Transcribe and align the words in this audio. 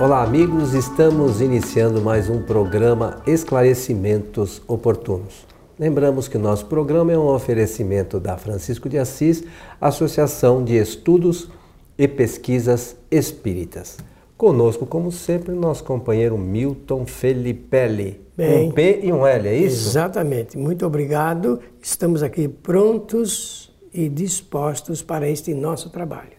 Olá, 0.00 0.22
amigos. 0.22 0.74
Estamos 0.74 1.40
iniciando 1.40 2.00
mais 2.00 2.30
um 2.30 2.40
programa 2.40 3.20
Esclarecimentos 3.26 4.62
Oportunos. 4.68 5.44
Lembramos 5.76 6.28
que 6.28 6.36
o 6.36 6.40
nosso 6.40 6.66
programa 6.66 7.12
é 7.12 7.18
um 7.18 7.26
oferecimento 7.26 8.20
da 8.20 8.38
Francisco 8.38 8.88
de 8.88 8.96
Assis, 8.96 9.42
Associação 9.80 10.62
de 10.62 10.76
Estudos 10.76 11.50
e 11.98 12.06
Pesquisas 12.06 12.94
Espíritas. 13.10 13.96
Conosco, 14.36 14.86
como 14.86 15.10
sempre, 15.10 15.52
nosso 15.52 15.82
companheiro 15.82 16.38
Milton 16.38 17.04
Felipelli. 17.04 18.20
Bem, 18.36 18.68
um 18.68 18.70
P 18.70 19.00
e 19.02 19.12
um 19.12 19.26
L, 19.26 19.48
é 19.48 19.56
isso? 19.56 19.88
Exatamente. 19.88 20.56
Muito 20.56 20.86
obrigado. 20.86 21.58
Estamos 21.82 22.22
aqui 22.22 22.46
prontos 22.46 23.76
e 23.92 24.08
dispostos 24.08 25.02
para 25.02 25.28
este 25.28 25.52
nosso 25.54 25.90
trabalho. 25.90 26.37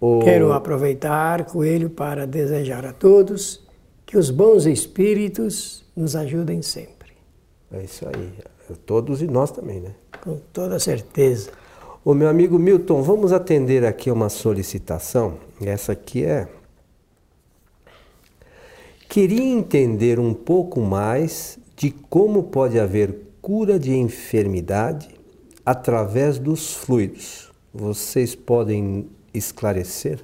O... 0.00 0.20
Quero 0.20 0.52
aproveitar, 0.52 1.44
Coelho, 1.44 1.90
para 1.90 2.26
desejar 2.26 2.84
a 2.86 2.92
todos 2.92 3.66
que 4.06 4.16
os 4.16 4.30
bons 4.30 4.64
espíritos 4.66 5.84
nos 5.96 6.14
ajudem 6.14 6.62
sempre. 6.62 7.12
É 7.72 7.82
isso 7.82 8.06
aí. 8.06 8.32
Todos 8.86 9.22
e 9.22 9.26
nós 9.26 9.50
também, 9.50 9.80
né? 9.80 9.94
Com 10.22 10.38
toda 10.52 10.78
certeza. 10.78 11.50
O 12.04 12.14
meu 12.14 12.28
amigo 12.28 12.58
Milton, 12.58 13.02
vamos 13.02 13.32
atender 13.32 13.84
aqui 13.84 14.10
uma 14.10 14.28
solicitação. 14.28 15.34
Essa 15.60 15.92
aqui 15.92 16.24
é 16.24 16.48
Queria 19.08 19.42
entender 19.42 20.20
um 20.20 20.34
pouco 20.34 20.82
mais 20.82 21.58
de 21.74 21.90
como 21.90 22.44
pode 22.44 22.78
haver 22.78 23.14
cura 23.40 23.78
de 23.78 23.94
enfermidade 23.96 25.08
através 25.64 26.38
dos 26.38 26.74
fluidos. 26.74 27.50
Vocês 27.72 28.34
podem 28.34 29.08
esclarecer? 29.32 30.20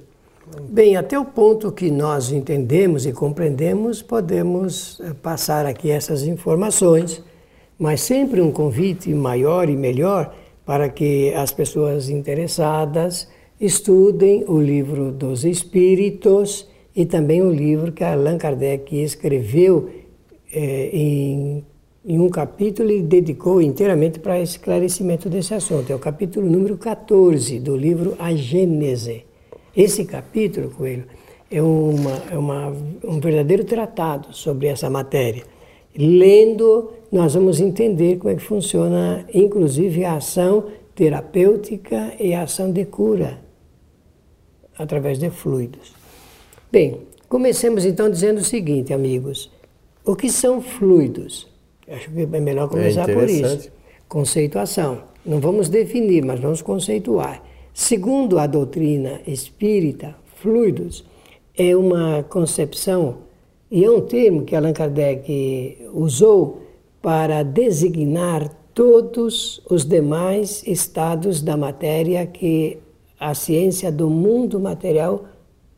Bem, 0.69 0.95
até 0.95 1.17
o 1.17 1.25
ponto 1.25 1.71
que 1.71 1.89
nós 1.89 2.31
entendemos 2.31 3.05
e 3.05 3.11
compreendemos, 3.11 4.01
podemos 4.01 5.01
eh, 5.01 5.11
passar 5.13 5.65
aqui 5.65 5.89
essas 5.89 6.23
informações, 6.23 7.23
mas 7.79 8.01
sempre 8.01 8.41
um 8.41 8.51
convite 8.51 9.11
maior 9.13 9.67
e 9.69 9.75
melhor 9.75 10.35
para 10.63 10.87
que 10.87 11.33
as 11.33 11.51
pessoas 11.51 12.09
interessadas 12.09 13.27
estudem 13.59 14.43
o 14.47 14.59
livro 14.59 15.11
dos 15.11 15.45
Espíritos 15.45 16.67
e 16.95 17.05
também 17.05 17.41
o 17.41 17.51
livro 17.51 17.91
que 17.91 18.03
Allan 18.03 18.37
Kardec 18.37 18.95
escreveu 18.95 19.89
é, 20.53 20.89
em, 20.93 21.65
em, 22.05 22.19
um 22.19 22.29
capítulo 22.29 22.91
e 22.91 23.01
dedicou 23.01 23.61
inteiramente 23.61 24.19
para 24.19 24.39
esclarecimento 24.39 25.29
desse 25.29 25.53
assunto. 25.53 25.91
É 25.91 25.95
o 25.95 25.99
capítulo 25.99 26.49
número 26.49 26.77
14 26.77 27.59
do 27.59 27.75
livro 27.75 28.15
A 28.19 28.33
Gênese. 28.33 29.25
Esse 29.75 30.05
capítulo, 30.05 30.69
Coelho, 30.69 31.05
é, 31.49 31.61
uma, 31.61 32.23
é 32.31 32.37
uma, 32.37 32.73
um 33.03 33.19
verdadeiro 33.19 33.63
tratado 33.63 34.33
sobre 34.33 34.67
essa 34.67 34.89
matéria. 34.89 35.43
Lendo, 35.97 36.91
nós 37.11 37.33
vamos 37.33 37.59
entender 37.59 38.17
como 38.17 38.29
é 38.31 38.35
que 38.35 38.43
funciona, 38.43 39.25
inclusive, 39.33 40.03
a 40.05 40.15
ação 40.15 40.65
terapêutica 40.93 42.13
e 42.19 42.33
a 42.33 42.43
ação 42.43 42.71
de 42.71 42.85
cura 42.85 43.39
através 44.77 45.17
de 45.17 45.29
fluidos. 45.29 45.93
Bem, 46.71 47.01
comecemos 47.29 47.85
então 47.85 48.09
dizendo 48.09 48.39
o 48.39 48.43
seguinte, 48.43 48.93
amigos. 48.93 49.51
O 50.03 50.15
que 50.15 50.29
são 50.29 50.61
fluidos? 50.61 51.47
Acho 51.87 52.09
que 52.11 52.21
é 52.21 52.39
melhor 52.39 52.67
começar 52.69 53.09
é 53.09 53.13
por 53.13 53.29
isso. 53.29 53.71
Conceituação. 54.07 55.03
Não 55.25 55.39
vamos 55.39 55.69
definir, 55.69 56.23
mas 56.23 56.39
vamos 56.39 56.61
conceituar. 56.61 57.41
Segundo 57.73 58.39
a 58.39 58.47
doutrina 58.47 59.21
espírita, 59.27 60.15
fluidos 60.35 61.03
é 61.57 61.75
uma 61.75 62.23
concepção 62.23 63.17
e 63.69 63.83
é 63.83 63.89
um 63.89 64.01
termo 64.01 64.43
que 64.43 64.55
Allan 64.55 64.73
Kardec 64.73 65.89
usou 65.93 66.61
para 67.01 67.43
designar 67.43 68.49
todos 68.73 69.61
os 69.69 69.85
demais 69.85 70.63
estados 70.65 71.41
da 71.41 71.57
matéria 71.57 72.25
que 72.25 72.77
a 73.19 73.33
ciência 73.33 73.91
do 73.91 74.09
mundo 74.09 74.59
material 74.59 75.25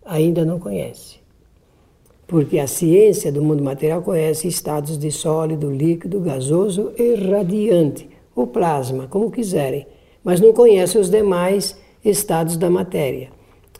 ainda 0.04 0.44
não 0.44 0.60
conhece. 0.60 1.20
Porque 2.28 2.60
a 2.60 2.68
ciência 2.68 3.32
do 3.32 3.42
mundo 3.42 3.64
material 3.64 4.02
conhece 4.02 4.48
estados 4.48 4.98
de 4.98 5.10
sólido, 5.12 5.72
líquido, 5.72 6.20
gasoso 6.20 6.92
e 6.98 7.16
radiante, 7.16 8.10
ou 8.36 8.46
plasma, 8.46 9.08
como 9.08 9.32
quiserem, 9.32 9.88
mas 10.24 10.42
não 10.42 10.52
conhece 10.52 10.98
os 10.98 11.10
demais 11.10 11.78
estados 12.04 12.58
da 12.58 12.70
matéria. 12.70 13.30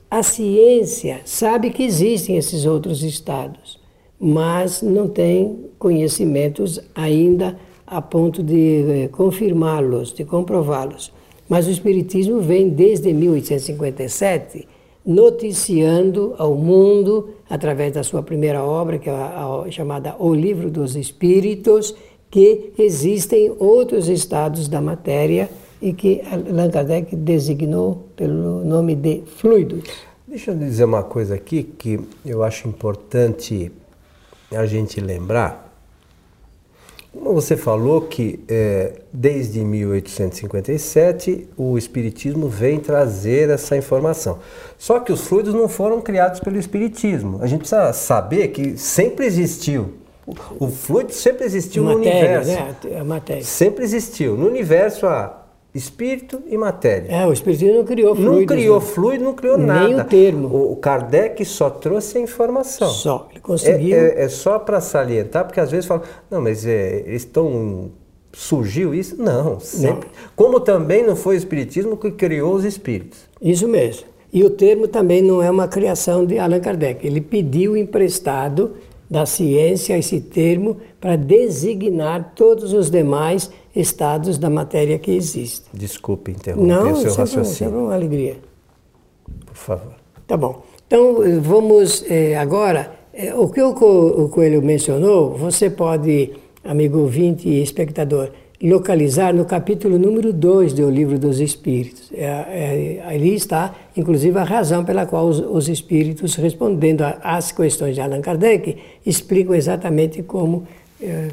A 0.10 0.24
ciência 0.24 1.20
sabe 1.26 1.70
que 1.70 1.84
existem 1.84 2.38
esses 2.38 2.66
outros 2.66 3.04
estados, 3.04 3.78
mas 4.18 4.82
não 4.82 5.10
tem 5.10 5.66
conhecimentos 5.78 6.80
ainda 6.96 7.60
a 7.86 8.02
ponto 8.02 8.42
de 8.42 9.04
eh, 9.04 9.08
confirmá-los, 9.10 10.14
de 10.14 10.24
comprová-los. 10.24 11.12
Mas 11.48 11.68
o 11.68 11.72
Espiritismo 11.72 12.40
vem 12.40 12.70
desde 12.70 13.14
1857 13.14 14.68
noticiando 15.08 16.36
ao 16.38 16.54
mundo, 16.54 17.30
através 17.50 17.94
da 17.94 18.04
sua 18.04 18.22
primeira 18.22 18.62
obra, 18.62 19.00
que 19.00 19.10
é 19.10 19.14
a, 19.14 19.64
a, 19.66 19.72
chamada 19.72 20.18
O 20.20 20.34
Livro 20.34 20.70
dos 20.70 20.98
Espíritos, 20.98 21.96
que 22.30 22.74
existem 22.78 23.56
outros 23.58 24.10
estados 24.10 24.68
da 24.68 24.82
matéria 24.82 25.50
e 25.82 25.94
que 25.94 26.22
Allan 26.30 26.70
Kardec 26.70 27.16
designou 27.16 28.10
pelo 28.18 28.66
nome 28.66 28.96
de 28.96 29.24
fluidos. 29.38 29.88
Deixa 30.28 30.52
eu 30.52 30.58
dizer 30.58 30.84
uma 30.84 31.04
coisa 31.04 31.36
aqui 31.36 31.64
que 31.64 32.02
eu 32.26 32.44
acho 32.44 32.68
importante 32.68 33.72
a 34.52 34.66
gente 34.66 35.00
lembrar. 35.00 35.67
Como 37.18 37.34
você 37.34 37.58
falou 37.58 38.02
que 38.02 38.40
é, 38.48 38.94
desde 39.12 39.60
1857 39.62 41.50
o 41.58 41.78
Espiritismo 41.78 42.48
vem 42.48 42.80
trazer 42.80 43.50
essa 43.50 43.76
informação. 43.76 44.40
Só 44.78 45.00
que 45.00 45.12
os 45.12 45.26
fluidos 45.26 45.54
não 45.54 45.68
foram 45.68 46.00
criados 46.00 46.40
pelo 46.40 46.58
Espiritismo. 46.58 47.40
A 47.42 47.48
gente 47.48 47.60
precisa 47.60 47.92
saber 47.92 48.50
que 48.50 48.78
sempre 48.78 49.26
existiu. 49.26 49.96
O 50.60 50.68
fluido 50.68 51.12
sempre 51.12 51.46
existiu 51.46 51.84
matéria, 51.84 52.12
no 52.12 52.18
universo. 52.18 52.88
Né? 52.88 53.00
A 53.00 53.04
matéria. 53.04 53.44
Sempre 53.44 53.84
existiu. 53.84 54.38
No 54.38 54.48
universo 54.48 55.08
há 55.08 55.47
espírito 55.74 56.42
e 56.48 56.58
matéria. 56.58 57.12
É, 57.12 57.28
o 57.28 57.34
espiritismo 57.34 57.76
não 57.76 57.86
criou 57.86 58.16
fluido. 58.16 58.40
Não 58.40 58.46
criou 58.46 58.80
né? 58.80 58.86
fluido, 58.86 59.24
não 59.24 59.34
criou 59.34 59.58
Nem 59.58 59.68
nada. 59.68 59.88
Nem 59.88 60.00
o 60.00 60.04
termo. 60.06 60.72
O 60.72 60.76
Kardec 60.76 61.44
só 61.46 61.70
trouxe 61.70 62.18
a 62.18 62.22
informação. 62.22 62.90
Só, 62.90 63.28
ele 63.32 63.40
conseguiu. 63.40 63.96
É, 63.96 64.08
é, 64.08 64.24
é 64.24 64.30
só 64.30 64.58
para 64.58 64.82
salientar, 64.82 65.46
porque 65.46 65.60
às 65.60 65.72
vezes 65.72 65.86
falam, 65.86 66.04
não, 66.32 66.42
mas 66.42 66.66
é, 66.66 67.04
eles 67.06 67.24
estão 67.24 67.92
surgiu 68.34 68.94
isso? 68.94 69.20
Não, 69.22 69.60
sempre. 69.60 70.08
Não. 70.08 70.30
Como 70.36 70.60
também 70.60 71.04
não 71.04 71.16
foi 71.16 71.36
o 71.36 71.38
espiritismo 71.38 71.98
que 71.98 72.12
criou 72.12 72.54
os 72.54 72.64
espíritos. 72.64 73.22
Isso 73.42 73.68
mesmo. 73.68 74.06
E 74.32 74.44
o 74.44 74.50
termo 74.50 74.88
também 74.88 75.22
não 75.22 75.42
é 75.42 75.50
uma 75.50 75.68
criação 75.68 76.26
de 76.26 76.38
Allan 76.38 76.60
Kardec. 76.60 77.06
Ele 77.06 77.22
pediu 77.22 77.76
emprestado 77.76 78.74
da 79.10 79.26
ciência 79.26 79.98
esse 79.98 80.20
termo 80.20 80.78
para 81.00 81.16
designar 81.16 82.34
todos 82.36 82.74
os 82.74 82.92
demais 82.92 83.50
estados 83.80 84.38
da 84.38 84.50
matéria 84.50 84.98
que 84.98 85.12
existem. 85.12 85.70
Desculpe 85.74 86.32
interromper 86.32 86.92
o 86.92 86.96
seu 86.96 87.14
raciocínio. 87.14 87.38
Não, 87.38 87.46
sempre 87.46 87.78
uma 87.78 87.94
alegria. 87.94 88.38
Por 89.46 89.56
favor. 89.56 89.94
Tá 90.26 90.36
bom. 90.36 90.64
Então, 90.86 91.18
vamos 91.42 92.04
eh, 92.10 92.36
agora, 92.36 92.92
eh, 93.14 93.34
o 93.34 93.50
que 93.50 93.62
o, 93.62 93.70
o 93.72 94.30
Coelho 94.30 94.62
mencionou, 94.62 95.32
você 95.38 95.70
pode, 95.70 96.32
amigo 96.64 97.00
ouvinte 97.00 97.48
e 97.48 97.62
espectador, 97.62 98.32
localizar 98.62 99.34
no 99.34 99.46
capítulo 99.46 100.00
número 100.00 100.34
2 100.34 100.74
do 100.74 100.90
Livro 100.90 101.20
dos 101.20 101.40
Espíritos. 101.40 102.12
É, 102.14 102.24
é, 102.24 103.04
ali 103.06 103.36
está, 103.36 103.76
inclusive, 103.96 104.38
a 104.40 104.44
razão 104.44 104.84
pela 104.84 105.06
qual 105.06 105.28
os, 105.28 105.40
os 105.40 105.70
espíritos, 105.70 106.36
respondendo 106.36 107.04
às 107.22 107.52
questões 107.52 107.96
de 107.96 108.02
Allan 108.02 108.22
Kardec, 108.22 108.78
explicam 109.06 109.54
exatamente 109.54 110.24
como 110.24 110.68
é, 111.02 111.28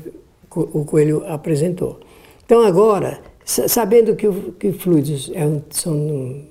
o 0.55 0.85
Coelho 0.85 1.25
apresentou. 1.27 2.01
Então, 2.45 2.63
agora, 2.63 3.21
sabendo 3.45 4.15
que, 4.15 4.31
que 4.59 4.73
fluidos 4.73 5.31
é 5.35 5.61
são 5.71 6.45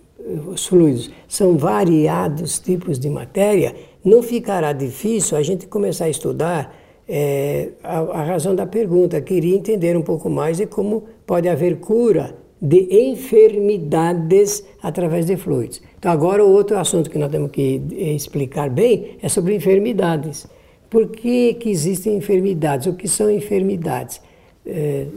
os 0.47 0.65
fluidos 0.65 1.11
são 1.27 1.57
variados 1.57 2.59
tipos 2.59 2.97
de 2.97 3.09
matéria, 3.09 3.75
não 4.03 4.23
ficará 4.23 4.71
difícil 4.71 5.37
a 5.37 5.43
gente 5.43 5.67
começar 5.67 6.05
a 6.05 6.09
estudar 6.09 6.75
é, 7.07 7.69
a, 7.83 7.99
a, 7.99 8.23
razão 8.23 8.55
da 8.55 8.65
pergunta. 8.65 9.19
Queria 9.21 9.55
entender 9.55 9.97
um 9.97 10.01
pouco 10.01 10.29
mais 10.29 10.57
de 10.57 10.65
como 10.65 11.03
pode 11.25 11.49
haver 11.49 11.79
cura 11.79 12.35
de 12.61 12.87
enfermidades 13.09 14.63
através 14.81 15.25
de 15.25 15.35
fluidos. 15.35 15.81
Então, 15.99 16.09
agora, 16.11 16.43
o 16.43 16.49
outro 16.49 16.77
assunto 16.77 17.09
que 17.09 17.17
nós 17.17 17.29
temos 17.29 17.51
que 17.51 17.81
explicar 18.15 18.69
bem 18.69 19.17
é 19.21 19.27
sobre 19.27 19.53
enfermidades. 19.55 20.47
Por 20.89 21.09
que, 21.09 21.55
que 21.55 21.69
existem 21.69 22.15
enfermidades? 22.15 22.87
O 22.87 22.93
que 22.93 23.07
são 23.07 23.29
enfermidades? 23.29 24.21
É, 24.65 25.07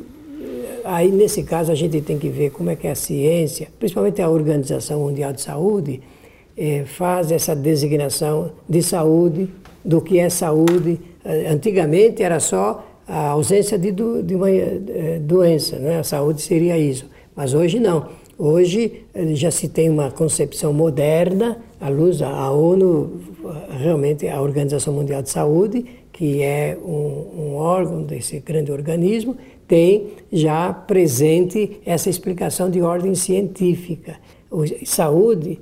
aí, 0.84 1.10
nesse 1.10 1.42
caso, 1.42 1.72
a 1.72 1.74
gente 1.74 2.00
tem 2.00 2.18
que 2.18 2.28
ver 2.28 2.50
como 2.50 2.70
é 2.70 2.76
que 2.76 2.86
a 2.86 2.94
ciência, 2.94 3.68
principalmente 3.78 4.22
a 4.22 4.28
Organização 4.28 5.00
Mundial 5.00 5.32
de 5.32 5.40
Saúde, 5.40 6.00
eh, 6.56 6.84
faz 6.86 7.30
essa 7.30 7.54
designação 7.54 8.52
de 8.68 8.82
saúde, 8.82 9.48
do 9.84 10.00
que 10.00 10.18
é 10.18 10.28
saúde. 10.28 10.98
Eh, 11.24 11.48
antigamente 11.50 12.22
era 12.22 12.40
só 12.40 12.86
a 13.06 13.28
ausência 13.28 13.78
de, 13.78 13.92
do, 13.92 14.22
de 14.22 14.34
uma 14.34 14.50
eh, 14.50 15.20
doença, 15.20 15.78
né? 15.78 15.98
a 15.98 16.04
saúde 16.04 16.40
seria 16.40 16.78
isso. 16.78 17.06
Mas 17.34 17.52
hoje 17.52 17.78
não. 17.78 18.08
Hoje 18.38 19.04
já 19.32 19.50
se 19.50 19.68
tem 19.68 19.88
uma 19.88 20.10
concepção 20.10 20.72
moderna, 20.72 21.58
à 21.80 21.88
luz 21.88 22.18
da 22.18 22.50
ONU, 22.50 23.20
realmente 23.78 24.28
a 24.28 24.40
Organização 24.42 24.92
Mundial 24.92 25.22
de 25.22 25.30
Saúde, 25.30 25.84
que 26.12 26.42
é 26.42 26.76
um, 26.82 27.26
um 27.38 27.54
órgão 27.56 28.02
desse 28.02 28.40
grande 28.40 28.72
organismo, 28.72 29.36
tem 29.66 30.08
já 30.32 30.72
presente 30.72 31.80
essa 31.84 32.08
explicação 32.08 32.70
de 32.70 32.80
ordem 32.82 33.14
científica. 33.14 34.16
O, 34.50 34.64
saúde, 34.84 35.60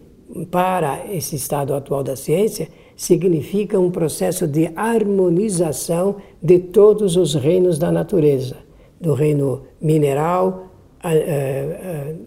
para 0.51 1.07
esse 1.13 1.37
estado 1.37 1.75
atual 1.75 2.03
da 2.03 2.17
ciência, 2.17 2.69
significa 2.97 3.79
um 3.79 3.91
processo 3.91 4.47
de 4.47 4.71
harmonização 4.77 6.17
de 6.43 6.59
todos 6.59 7.17
os 7.17 7.35
reinos 7.35 7.79
da 7.79 7.91
natureza, 7.91 8.57
do 9.01 9.15
reino 9.15 9.63
mineral, 9.81 10.69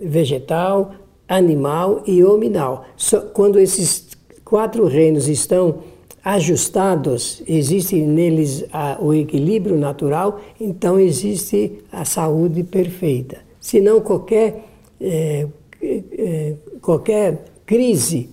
vegetal, 0.01 0.91
animal 1.27 2.03
e 2.05 2.23
hominal. 2.23 2.85
Quando 3.33 3.59
esses 3.59 4.07
quatro 4.45 4.85
reinos 4.85 5.27
estão 5.27 5.79
ajustados, 6.27 7.41
existe 7.47 7.95
neles 8.01 8.65
o 8.99 9.13
equilíbrio 9.13 9.77
natural, 9.77 10.41
então 10.59 10.99
existe 10.99 11.79
a 11.89 12.03
saúde 12.03 12.63
perfeita. 12.63 13.37
Senão 13.61 14.01
qualquer, 14.01 14.65
é, 14.99 15.47
é, 15.81 16.53
qualquer 16.81 17.45
crise 17.65 18.29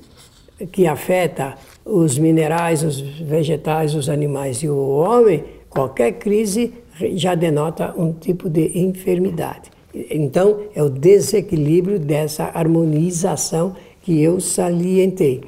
que 0.72 0.88
afeta 0.88 1.54
os 1.84 2.18
minerais, 2.18 2.82
os 2.82 3.00
vegetais, 3.00 3.94
os 3.94 4.08
animais 4.08 4.56
e 4.58 4.68
o 4.68 4.76
homem, 4.76 5.44
qualquer 5.70 6.14
crise 6.14 6.74
já 7.12 7.36
denota 7.36 7.94
um 7.96 8.12
tipo 8.12 8.50
de 8.50 8.76
enfermidade. 8.76 9.70
Então, 10.10 10.62
é 10.74 10.82
o 10.82 10.90
desequilíbrio 10.90 12.00
dessa 12.00 12.50
harmonização 12.52 13.76
que 14.02 14.20
eu 14.20 14.40
salientei. 14.40 15.42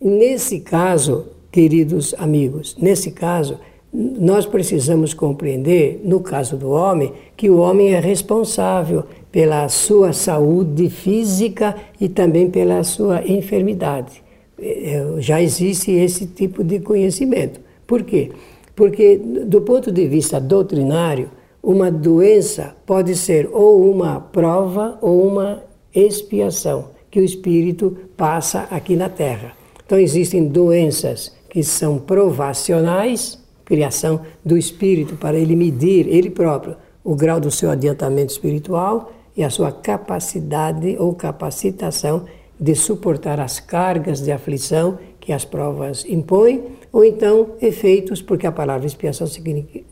Nesse 0.00 0.60
caso, 0.60 1.39
queridos 1.50 2.14
amigos, 2.18 2.76
nesse 2.80 3.10
caso, 3.10 3.58
nós 3.92 4.46
precisamos 4.46 5.12
compreender, 5.12 6.00
no 6.04 6.20
caso 6.20 6.56
do 6.56 6.70
homem, 6.70 7.12
que 7.36 7.50
o 7.50 7.58
homem 7.58 7.92
é 7.92 7.98
responsável 7.98 9.04
pela 9.32 9.68
sua 9.68 10.12
saúde 10.12 10.88
física 10.88 11.74
e 12.00 12.08
também 12.08 12.48
pela 12.48 12.84
sua 12.84 13.26
enfermidade. 13.26 14.22
É, 14.60 15.16
já 15.18 15.42
existe 15.42 15.90
esse 15.90 16.26
tipo 16.26 16.62
de 16.62 16.78
conhecimento. 16.80 17.60
Por 17.86 18.04
quê? 18.04 18.30
Porque, 18.76 19.16
do 19.18 19.60
ponto 19.62 19.90
de 19.90 20.06
vista 20.06 20.40
doutrinário, 20.40 21.30
uma 21.62 21.90
doença 21.90 22.76
pode 22.86 23.16
ser 23.16 23.48
ou 23.52 23.90
uma 23.90 24.20
prova 24.20 24.98
ou 25.02 25.26
uma 25.26 25.62
expiação 25.94 26.90
que 27.10 27.18
o 27.18 27.24
espírito 27.24 27.96
passa 28.16 28.68
aqui 28.70 28.94
na 28.94 29.08
Terra. 29.08 29.52
Então, 29.84 29.98
existem 29.98 30.46
doenças 30.46 31.32
que 31.50 31.62
são 31.62 31.98
provacionais, 31.98 33.38
criação 33.64 34.20
do 34.44 34.56
espírito 34.56 35.16
para 35.16 35.36
ele 35.36 35.54
medir, 35.54 36.06
ele 36.08 36.30
próprio, 36.30 36.76
o 37.04 37.14
grau 37.14 37.40
do 37.40 37.50
seu 37.50 37.70
adiantamento 37.70 38.32
espiritual 38.32 39.12
e 39.36 39.42
a 39.42 39.50
sua 39.50 39.72
capacidade 39.72 40.96
ou 40.98 41.14
capacitação 41.14 42.24
de 42.58 42.74
suportar 42.74 43.40
as 43.40 43.58
cargas 43.58 44.20
de 44.20 44.30
aflição 44.30 44.98
que 45.18 45.32
as 45.32 45.44
provas 45.44 46.04
impõem, 46.04 46.62
ou 46.92 47.04
então 47.04 47.54
efeitos, 47.60 48.20
porque 48.20 48.46
a 48.46 48.52
palavra 48.52 48.86
expiação 48.86 49.26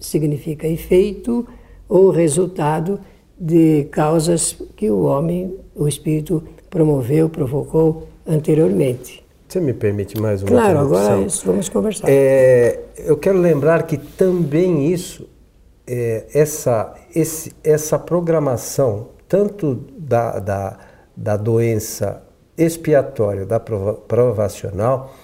significa 0.01 0.67
efeito 0.67 1.47
ou 1.89 2.11
resultado 2.11 3.01
de 3.39 3.85
causas 3.85 4.57
que 4.77 4.91
o 4.91 5.03
homem, 5.03 5.55
o 5.75 5.87
espírito, 5.87 6.43
promoveu, 6.69 7.29
provocou 7.29 8.09
anteriormente. 8.27 9.28
Você 9.49 9.61
me 9.61 9.73
permite 9.73 10.21
mais 10.21 10.43
uma 10.43 10.51
Claro, 10.51 10.79
agora 10.81 11.21
isso, 11.23 11.47
vamos 11.47 11.71
conversar. 11.71 12.07
É, 12.07 12.81
eu 12.99 13.17
quero 13.17 13.39
lembrar 13.39 13.85
que 13.85 13.97
também 13.97 14.93
isso, 14.93 15.27
é, 15.87 16.27
essa, 16.35 16.95
esse, 17.15 17.55
essa 17.65 17.99
programação, 17.99 19.09
tanto 19.27 19.87
da, 19.97 20.39
da, 20.39 20.79
da 21.17 21.37
doença 21.39 22.23
expiatória 22.59 23.47
da 23.47 23.59
provacional 23.59 25.15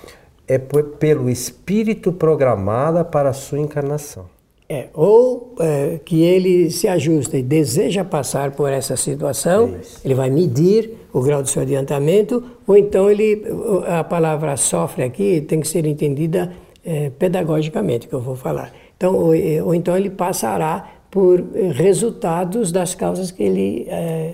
é 0.48 0.58
pelo 0.58 1.28
espírito 1.28 2.12
programada 2.12 3.04
para 3.04 3.30
a 3.30 3.32
sua 3.34 3.58
encarnação. 3.58 4.26
É, 4.66 4.88
ou 4.94 5.54
é, 5.60 6.00
que 6.02 6.22
ele 6.22 6.70
se 6.70 6.88
ajusta 6.88 7.36
e 7.36 7.42
deseja 7.42 8.02
passar 8.02 8.52
por 8.52 8.72
essa 8.72 8.96
situação, 8.96 9.76
Isso. 9.78 10.00
ele 10.02 10.14
vai 10.14 10.30
medir 10.30 11.03
o 11.14 11.20
grau 11.20 11.40
do 11.40 11.48
seu 11.48 11.62
adiantamento, 11.62 12.42
ou 12.66 12.76
então 12.76 13.08
ele, 13.08 13.44
a 13.86 14.02
palavra 14.02 14.56
sofre 14.56 15.04
aqui 15.04 15.40
tem 15.40 15.60
que 15.60 15.68
ser 15.68 15.86
entendida 15.86 16.52
é, 16.84 17.08
pedagogicamente, 17.10 18.08
que 18.08 18.12
eu 18.12 18.20
vou 18.20 18.34
falar. 18.34 18.72
Então, 18.96 19.14
ou, 19.14 19.32
ou, 19.64 19.74
então 19.74 19.96
ele 19.96 20.10
passará 20.10 20.90
por 21.12 21.40
resultados 21.72 22.72
das 22.72 22.96
causas 22.96 23.30
que 23.30 23.44
ele 23.44 23.86
é, 23.88 24.32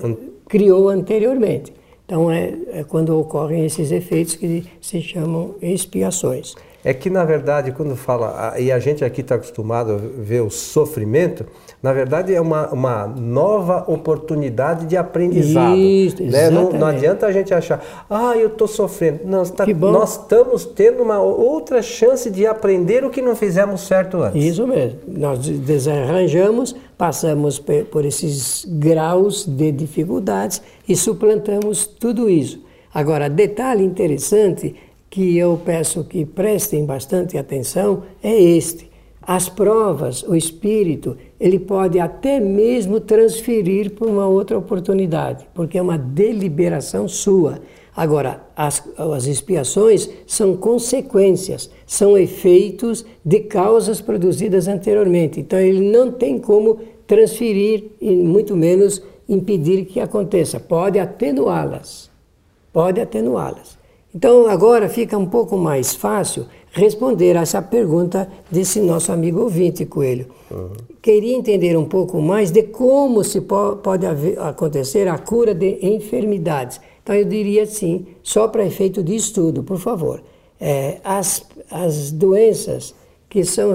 criou 0.48 0.88
anteriormente. 0.88 1.70
Então 2.06 2.30
é, 2.30 2.54
é 2.72 2.82
quando 2.82 3.16
ocorrem 3.16 3.66
esses 3.66 3.92
efeitos 3.92 4.34
que 4.34 4.64
se 4.80 5.02
chamam 5.02 5.56
expiações. 5.60 6.54
É 6.82 6.94
que, 6.94 7.10
na 7.10 7.24
verdade, 7.24 7.72
quando 7.72 7.94
fala, 7.94 8.54
e 8.58 8.72
a 8.72 8.78
gente 8.78 9.04
aqui 9.04 9.20
está 9.20 9.34
acostumado 9.34 9.92
a 9.92 9.96
ver 9.96 10.40
o 10.40 10.50
sofrimento, 10.50 11.44
na 11.82 11.92
verdade 11.92 12.34
é 12.34 12.40
uma, 12.40 12.68
uma 12.68 13.06
nova 13.06 13.84
oportunidade 13.86 14.86
de 14.86 14.96
aprendizado. 14.96 15.76
Isso, 15.76 16.22
né? 16.22 16.48
não, 16.48 16.70
não, 16.70 16.86
adianta 16.86 17.26
a 17.26 17.32
gente 17.32 17.52
achar, 17.52 17.82
ah, 18.08 18.34
eu 18.34 18.48
estou 18.48 18.66
sofrendo. 18.66 19.20
Não, 19.26 19.44
tá, 19.44 19.66
nós 19.66 20.12
estamos 20.12 20.64
tendo 20.64 21.02
uma 21.02 21.20
outra 21.20 21.82
chance 21.82 22.30
de 22.30 22.46
aprender 22.46 23.04
o 23.04 23.10
que 23.10 23.20
não 23.20 23.36
fizemos 23.36 23.82
certo 23.82 24.22
antes. 24.22 24.42
Isso 24.42 24.66
mesmo. 24.66 25.00
Nós 25.06 25.38
desarranjamos, 25.38 26.74
passamos 26.96 27.62
por 27.90 28.06
esses 28.06 28.66
graus 28.66 29.44
de 29.44 29.70
dificuldades 29.70 30.62
e 30.88 30.96
suplantamos 30.96 31.86
tudo 31.86 32.28
isso. 32.28 32.70
Agora, 32.92 33.28
detalhe 33.28 33.84
interessante 33.84 34.74
que 35.10 35.36
eu 35.36 35.60
peço 35.62 36.04
que 36.04 36.24
prestem 36.24 36.86
bastante 36.86 37.36
atenção 37.36 38.04
é 38.22 38.40
este. 38.40 38.88
As 39.20 39.48
provas, 39.48 40.22
o 40.22 40.34
espírito, 40.34 41.16
ele 41.38 41.58
pode 41.58 41.98
até 41.98 42.40
mesmo 42.40 43.00
transferir 43.00 43.90
para 43.90 44.08
uma 44.08 44.26
outra 44.26 44.56
oportunidade, 44.56 45.46
porque 45.52 45.76
é 45.76 45.82
uma 45.82 45.98
deliberação 45.98 47.06
sua. 47.06 47.60
Agora, 47.94 48.40
as, 48.56 48.82
as 48.96 49.26
expiações 49.26 50.08
são 50.26 50.56
consequências, 50.56 51.70
são 51.84 52.16
efeitos 52.16 53.04
de 53.24 53.40
causas 53.40 54.00
produzidas 54.00 54.68
anteriormente. 54.68 55.40
Então, 55.40 55.58
ele 55.58 55.90
não 55.90 56.10
tem 56.10 56.38
como 56.38 56.78
transferir 57.06 57.90
e 58.00 58.10
muito 58.10 58.56
menos 58.56 59.02
impedir 59.28 59.84
que 59.84 60.00
aconteça. 60.00 60.58
Pode 60.58 60.98
atenuá-las. 60.98 62.08
Pode 62.72 63.00
atenuá-las. 63.00 63.79
Então 64.14 64.48
agora 64.48 64.88
fica 64.88 65.16
um 65.16 65.26
pouco 65.26 65.56
mais 65.56 65.94
fácil 65.94 66.46
responder 66.72 67.36
a 67.36 67.42
essa 67.42 67.62
pergunta 67.62 68.28
desse 68.50 68.80
nosso 68.80 69.12
amigo 69.12 69.40
ouvinte, 69.40 69.84
Coelho. 69.84 70.26
Uhum. 70.50 70.70
Queria 71.00 71.36
entender 71.36 71.76
um 71.76 71.84
pouco 71.84 72.20
mais 72.20 72.50
de 72.50 72.64
como 72.64 73.24
se 73.24 73.40
po 73.40 73.76
pode 73.76 74.06
haver, 74.06 74.38
acontecer 74.38 75.08
a 75.08 75.18
cura 75.18 75.54
de 75.54 75.78
enfermidades. 75.82 76.80
Então 77.02 77.14
eu 77.14 77.24
diria 77.24 77.66
sim, 77.66 78.06
só 78.22 78.48
para 78.48 78.66
efeito 78.66 79.02
de 79.02 79.14
estudo, 79.14 79.62
por 79.62 79.78
favor. 79.78 80.22
É, 80.60 80.98
as, 81.02 81.44
as 81.70 82.10
doenças 82.10 82.94
que 83.28 83.44
são, 83.44 83.74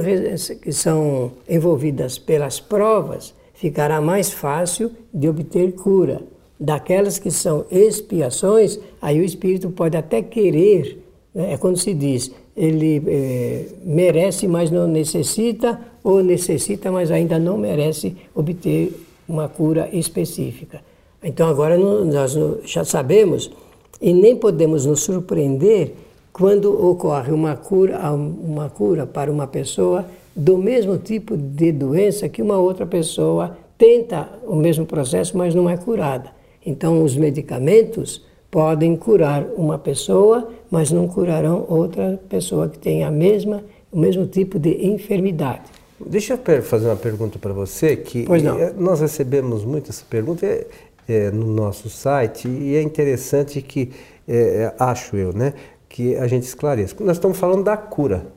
que 0.61 0.71
são 0.71 1.31
envolvidas 1.49 2.17
pelas 2.17 2.59
provas, 2.59 3.33
ficará 3.53 3.99
mais 4.01 4.31
fácil 4.31 4.91
de 5.13 5.27
obter 5.27 5.73
cura 5.73 6.21
daquelas 6.59 7.19
que 7.19 7.31
são 7.31 7.65
expiações, 7.69 8.79
aí 9.01 9.19
o 9.19 9.23
espírito 9.23 9.69
pode 9.69 9.97
até 9.97 10.21
querer, 10.21 11.03
né? 11.33 11.53
é 11.53 11.57
quando 11.57 11.77
se 11.77 11.93
diz, 11.93 12.31
ele 12.55 13.03
é, 13.07 13.65
merece, 13.83 14.47
mas 14.47 14.71
não 14.71 14.87
necessita, 14.87 15.79
ou 16.03 16.23
necessita, 16.23 16.91
mas 16.91 17.11
ainda 17.11 17.37
não 17.39 17.57
merece 17.57 18.15
obter 18.33 18.93
uma 19.27 19.49
cura 19.49 19.89
específica. 19.91 20.81
Então 21.23 21.47
agora 21.47 21.77
nós 21.77 22.37
já 22.63 22.85
sabemos 22.85 23.51
e 23.99 24.13
nem 24.13 24.35
podemos 24.35 24.85
nos 24.85 25.01
surpreender 25.01 25.93
quando 26.31 26.85
ocorre 26.85 27.31
uma 27.31 27.55
cura, 27.55 28.11
uma 28.11 28.69
cura 28.69 29.07
para 29.07 29.31
uma 29.31 29.47
pessoa 29.47 30.05
do 30.35 30.57
mesmo 30.57 30.97
tipo 30.97 31.35
de 31.35 31.71
doença 31.71 32.29
que 32.29 32.41
uma 32.41 32.57
outra 32.57 32.85
pessoa 32.85 33.57
tenta 33.77 34.29
o 34.45 34.55
mesmo 34.55 34.85
processo, 34.85 35.37
mas 35.37 35.55
não 35.55 35.69
é 35.69 35.77
curada. 35.77 36.29
Então, 36.65 37.03
os 37.03 37.15
medicamentos 37.15 38.25
podem 38.49 38.95
curar 38.95 39.45
uma 39.57 39.77
pessoa, 39.77 40.49
mas 40.71 40.89
não 40.89 41.07
curarão 41.07 41.65
outra 41.67 42.17
pessoa 42.29 42.69
que 42.69 42.79
tem 42.79 43.03
a 43.03 43.11
mesma, 43.11 43.63
o 43.91 43.99
mesmo 43.99 44.25
tipo 44.25 44.57
de 44.57 44.87
enfermidade. 44.87 45.63
Deixa 45.99 46.39
eu 46.47 46.63
fazer 46.63 46.87
uma 46.87 46.95
pergunta 46.95 47.37
para 47.37 47.53
você, 47.53 47.95
que 47.95 48.25
eh, 48.25 48.73
nós 48.77 49.01
recebemos 49.01 49.63
muito 49.63 49.89
essa 49.89 50.03
pergunta 50.09 50.45
é, 50.45 50.67
é, 51.07 51.31
no 51.31 51.47
nosso 51.47 51.89
site 51.89 52.47
e 52.47 52.75
é 52.75 52.81
interessante 52.81 53.61
que, 53.61 53.91
é, 54.27 54.73
acho 54.79 55.15
eu, 55.15 55.33
né, 55.33 55.53
que 55.87 56.15
a 56.15 56.27
gente 56.27 56.43
esclareça. 56.43 56.95
Nós 56.99 57.17
estamos 57.17 57.37
falando 57.37 57.63
da 57.63 57.77
cura, 57.77 58.27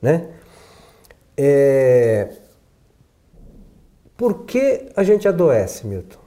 né? 0.00 0.28
Por 4.16 4.44
que 4.44 4.86
a 4.94 5.02
gente 5.02 5.28
adoece, 5.28 5.86
Milton? 5.86 6.25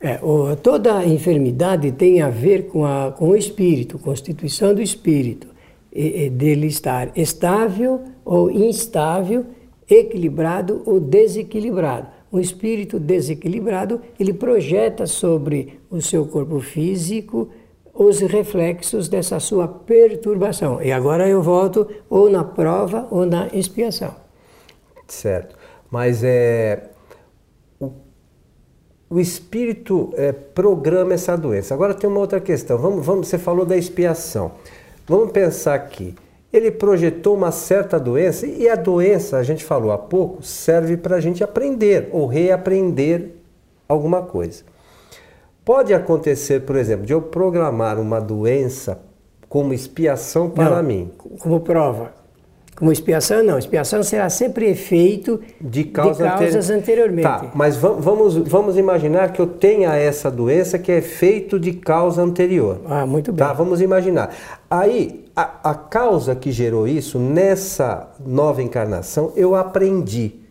É, 0.00 0.20
o, 0.22 0.54
toda 0.56 1.04
enfermidade 1.04 1.90
tem 1.92 2.22
a 2.22 2.30
ver 2.30 2.68
com, 2.68 2.84
a, 2.84 3.12
com 3.12 3.30
o 3.30 3.36
espírito, 3.36 3.98
constituição 3.98 4.74
do 4.74 4.80
espírito, 4.80 5.48
e, 5.92 6.24
e 6.24 6.30
dele 6.30 6.66
estar 6.66 7.10
estável 7.16 8.02
ou 8.24 8.50
instável, 8.50 9.46
equilibrado 9.88 10.82
ou 10.86 11.00
desequilibrado. 11.00 12.06
Um 12.32 12.38
espírito 12.38 13.00
desequilibrado, 13.00 14.00
ele 14.20 14.34
projeta 14.34 15.06
sobre 15.06 15.80
o 15.90 16.00
seu 16.00 16.26
corpo 16.26 16.60
físico 16.60 17.48
os 17.98 18.20
reflexos 18.20 19.08
dessa 19.08 19.40
sua 19.40 19.66
perturbação. 19.66 20.80
E 20.80 20.92
agora 20.92 21.28
eu 21.28 21.42
volto 21.42 21.88
ou 22.08 22.30
na 22.30 22.44
prova 22.44 23.08
ou 23.10 23.26
na 23.26 23.48
expiação. 23.48 24.14
Certo. 25.08 25.56
Mas 25.90 26.22
é 26.22 26.90
o 29.10 29.18
espírito 29.18 30.12
é, 30.16 30.32
programa 30.32 31.14
essa 31.14 31.36
doença. 31.36 31.74
Agora 31.74 31.94
tem 31.94 32.08
uma 32.08 32.20
outra 32.20 32.40
questão. 32.40 32.76
Vamos, 32.76 33.04
vamos, 33.04 33.28
você 33.28 33.38
falou 33.38 33.64
da 33.64 33.76
expiação. 33.76 34.52
Vamos 35.06 35.30
pensar 35.32 35.74
aqui. 35.74 36.14
Ele 36.52 36.70
projetou 36.70 37.34
uma 37.34 37.50
certa 37.50 37.98
doença 37.98 38.46
e 38.46 38.68
a 38.68 38.74
doença, 38.74 39.36
a 39.36 39.42
gente 39.42 39.64
falou 39.64 39.92
há 39.92 39.98
pouco, 39.98 40.42
serve 40.42 40.96
para 40.96 41.16
a 41.16 41.20
gente 41.20 41.44
aprender 41.44 42.08
ou 42.10 42.26
reaprender 42.26 43.32
alguma 43.86 44.22
coisa. 44.22 44.64
Pode 45.64 45.92
acontecer, 45.92 46.60
por 46.60 46.76
exemplo, 46.76 47.04
de 47.04 47.12
eu 47.12 47.20
programar 47.20 48.00
uma 48.00 48.18
doença 48.18 48.98
como 49.48 49.74
expiação 49.74 50.48
para 50.48 50.76
não, 50.76 50.82
mim. 50.82 51.10
Como 51.38 51.60
prova. 51.60 52.17
Como 52.78 52.92
expiação, 52.92 53.42
não. 53.42 53.58
Expiação 53.58 54.04
será 54.04 54.30
sempre 54.30 54.70
efeito 54.70 55.40
de, 55.60 55.82
causa 55.82 56.22
de 56.22 56.30
causas 56.30 56.70
anteriormente. 56.70 57.24
Tá, 57.24 57.50
mas 57.52 57.76
vamos, 57.76 58.36
vamos 58.36 58.78
imaginar 58.78 59.32
que 59.32 59.40
eu 59.40 59.48
tenha 59.48 59.96
essa 59.96 60.30
doença 60.30 60.78
que 60.78 60.92
é 60.92 60.98
efeito 60.98 61.58
de 61.58 61.72
causa 61.72 62.22
anterior. 62.22 62.80
Ah, 62.86 63.04
muito 63.04 63.32
bem. 63.32 63.44
Tá, 63.44 63.52
vamos 63.52 63.80
imaginar. 63.80 64.32
Aí, 64.70 65.24
a, 65.34 65.70
a 65.70 65.74
causa 65.74 66.36
que 66.36 66.52
gerou 66.52 66.86
isso, 66.86 67.18
nessa 67.18 68.10
nova 68.24 68.62
encarnação, 68.62 69.32
eu 69.34 69.56
aprendi. 69.56 70.47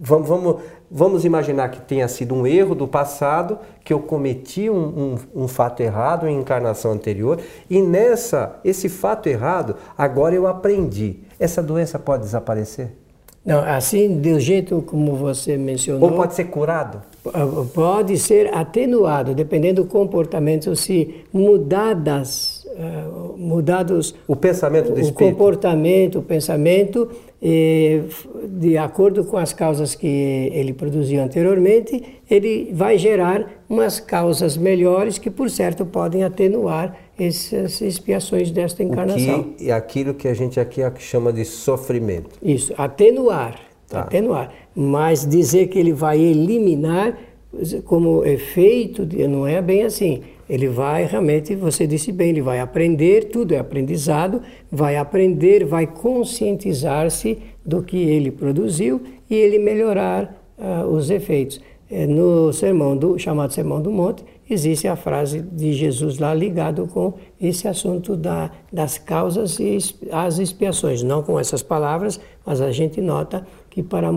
Vamos, 0.00 0.28
vamos, 0.28 0.56
Vamos 0.96 1.24
imaginar 1.24 1.70
que 1.70 1.80
tenha 1.80 2.06
sido 2.06 2.36
um 2.36 2.46
erro 2.46 2.72
do 2.72 2.86
passado, 2.86 3.58
que 3.82 3.92
eu 3.92 3.98
cometi 3.98 4.70
um, 4.70 5.16
um, 5.34 5.42
um, 5.42 5.48
fato 5.48 5.80
errado 5.80 6.28
em 6.28 6.38
encarnação 6.38 6.92
anterior, 6.92 7.40
e 7.68 7.82
nessa, 7.82 8.60
esse 8.64 8.88
fato 8.88 9.28
errado, 9.28 9.74
agora 9.98 10.36
eu 10.36 10.46
aprendi. 10.46 11.16
Essa 11.36 11.60
doença 11.60 11.98
pode 11.98 12.22
desaparecer? 12.22 12.92
Não, 13.44 13.58
assim, 13.58 14.20
do 14.20 14.38
jeito 14.38 14.82
como 14.82 15.16
você 15.16 15.56
mencionou. 15.56 16.10
Ou 16.10 16.16
pode 16.16 16.34
ser 16.34 16.44
curado? 16.44 17.02
Pode 17.74 18.16
ser 18.16 18.54
atenuado, 18.54 19.34
dependendo 19.34 19.82
do 19.82 19.88
comportamento, 19.88 20.76
se 20.76 21.24
mudadas 21.32 22.64
eh, 22.76 23.04
mudados 23.36 24.16
o 24.26 24.34
pensamento 24.34 24.92
do 24.92 25.00
o 25.00 25.12
comportamento, 25.12 26.18
o 26.18 26.22
pensamento, 26.22 27.08
de 28.48 28.78
acordo 28.78 29.22
com 29.24 29.36
as 29.36 29.52
causas 29.52 29.94
que 29.94 30.06
ele 30.06 30.72
produziu 30.72 31.22
anteriormente, 31.22 32.02
ele 32.30 32.70
vai 32.72 32.96
gerar 32.96 33.64
umas 33.68 34.00
causas 34.00 34.56
melhores 34.56 35.18
que, 35.18 35.30
por 35.30 35.50
certo, 35.50 35.84
podem 35.84 36.24
atenuar 36.24 36.96
essas 37.18 37.82
expiações 37.82 38.50
desta 38.50 38.82
encarnação. 38.82 39.42
Que, 39.58 39.70
é 39.70 39.72
aquilo 39.74 40.14
que 40.14 40.26
a 40.26 40.32
gente 40.32 40.58
aqui 40.58 40.80
chama 40.98 41.32
de 41.32 41.44
sofrimento. 41.44 42.30
Isso, 42.42 42.72
atenuar, 42.78 43.60
tá. 43.88 44.00
atenuar. 44.00 44.50
Mas 44.74 45.26
dizer 45.26 45.66
que 45.66 45.78
ele 45.78 45.92
vai 45.92 46.18
eliminar 46.18 47.18
como 47.84 48.24
efeito, 48.24 49.06
não 49.28 49.46
é 49.46 49.60
bem 49.60 49.82
assim 49.82 50.22
ele 50.48 50.68
vai 50.68 51.04
realmente, 51.04 51.54
você 51.54 51.86
disse 51.86 52.12
bem, 52.12 52.30
ele 52.30 52.42
vai 52.42 52.60
aprender, 52.60 53.24
tudo 53.24 53.54
é 53.54 53.58
aprendizado, 53.58 54.42
vai 54.70 54.96
aprender, 54.96 55.64
vai 55.64 55.86
conscientizar-se 55.86 57.38
do 57.64 57.82
que 57.82 57.96
ele 57.96 58.30
produziu 58.30 59.00
e 59.28 59.34
ele 59.34 59.58
melhorar 59.58 60.44
uh, 60.58 60.86
os 60.86 61.10
efeitos. 61.10 61.60
É, 61.90 62.06
no 62.06 62.52
sermão 62.52 62.96
do 62.96 63.18
chamado 63.18 63.52
Sermão 63.52 63.80
do 63.80 63.90
Monte, 63.90 64.24
existe 64.48 64.88
a 64.88 64.96
frase 64.96 65.40
de 65.40 65.72
Jesus 65.72 66.18
lá 66.18 66.32
ligado 66.34 66.86
com 66.88 67.14
esse 67.40 67.68
assunto 67.68 68.16
da, 68.16 68.50
das 68.72 68.98
causas 68.98 69.58
e 69.58 69.78
as 70.10 70.38
expiações. 70.38 71.02
Não 71.02 71.22
com 71.22 71.38
essas 71.38 71.62
palavras, 71.62 72.18
mas 72.44 72.60
a 72.60 72.72
gente 72.72 73.00
nota 73.00 73.46
que 73.70 73.82
para 73.82 74.08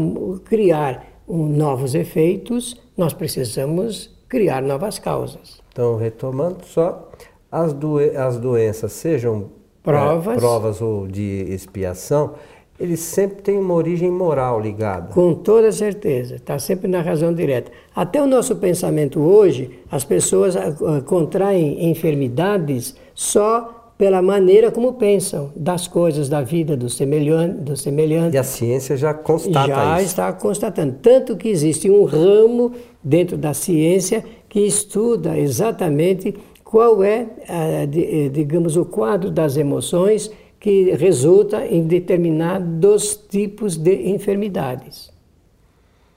criar 0.46 1.05
um, 1.27 1.46
novos 1.46 1.93
efeitos, 1.93 2.79
nós 2.96 3.13
precisamos 3.13 4.10
criar 4.29 4.62
novas 4.62 4.98
causas. 4.98 5.62
Então, 5.77 5.96
retomando 5.96 6.65
só, 6.65 7.07
as, 7.51 7.72
doen 7.72 8.00
as 8.17 8.39
doenças, 8.39 8.91
sejam 8.93 9.51
provas. 9.84 10.36
É, 10.36 10.39
provas 10.39 10.81
ou 10.81 11.05
de 11.05 11.46
expiação, 11.50 12.34
eles 12.79 13.00
sempre 13.00 13.43
têm 13.43 13.60
uma 13.60 13.75
origem 13.75 14.10
moral 14.10 14.60
ligada. 14.60 15.13
Com 15.13 15.36
toda 15.36 15.72
certeza, 15.72 16.38
está 16.38 16.57
sempre 16.57 16.88
na 16.88 17.03
razão 17.03 17.31
direta. 17.31 17.72
Até 17.96 18.19
o 18.19 18.25
nosso 18.25 18.55
pensamento 18.55 19.19
hoje, 19.19 19.69
as 19.91 20.03
pessoas 20.03 20.55
uh, 20.55 21.03
contraem 21.05 21.91
enfermidades 21.91 22.96
só 23.13 23.77
pela 23.98 24.22
maneira 24.22 24.72
como 24.72 24.93
pensam 24.93 25.51
das 25.55 25.88
coisas, 25.88 26.29
da 26.29 26.41
vida, 26.41 26.77
do 26.77 26.89
semelhante. 26.89 27.62
Do 27.62 27.77
semelhante. 27.77 28.36
E 28.36 28.38
a 28.38 28.43
ciência 28.43 28.98
já 28.98 29.13
constata 29.13 29.67
já 29.67 29.98
isso. 29.98 30.05
está 30.05 30.34
constatando. 30.34 30.96
Tanto 31.01 31.38
que 31.38 31.50
existe 31.50 31.89
um 31.89 32.03
ramo 32.03 32.74
dentro 33.03 33.38
da 33.38 33.53
ciência 33.53 34.24
que 34.50 34.62
estuda 34.62 35.38
exatamente 35.38 36.36
qual 36.63 37.04
é, 37.04 37.27
eh, 37.48 38.30
digamos, 38.32 38.75
o 38.75 38.86
quadro 38.86 39.32
das 39.32 39.56
emoções 39.56 40.32
que 40.60 40.92
resulta 40.92 41.66
em 41.66 41.84
determinados 41.88 43.16
tipos 43.30 43.77
de 43.77 44.10
enfermidades. 44.10 45.12